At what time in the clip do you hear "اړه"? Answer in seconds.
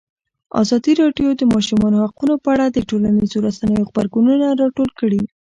2.53-2.65